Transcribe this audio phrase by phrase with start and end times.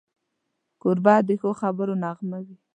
[0.81, 2.55] کوربه د ښو خبرو نغمه وي.